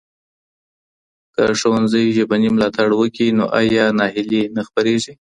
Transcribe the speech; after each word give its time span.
که 1.35 1.43
ښوونځی 1.59 2.05
ژبني 2.17 2.49
ملاتړ 2.55 2.89
وکړي 2.95 3.27
نو 3.37 3.45
ایا 3.61 3.85
ناهیلي 3.99 4.43
نه 4.55 4.61
خپرېږي. 4.67 5.13